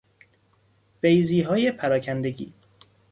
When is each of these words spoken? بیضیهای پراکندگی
بیضیهای 1.01 1.71
پراکندگی 1.71 2.53